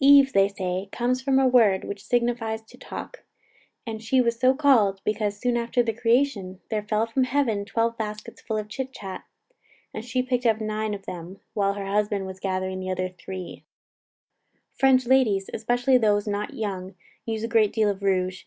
[0.00, 3.24] "Eve," say they, "comes from a word, which signifies to talk;
[3.86, 7.98] and she was so called, because, soon after the creation, there fell from heaven twelve
[7.98, 9.24] baskets full of chit chat,
[9.92, 13.64] and she picked up nine of them, while her husband was gathering the other three."
[14.72, 16.94] French ladies, especially those not young,
[17.26, 18.44] use a great deal of rouge.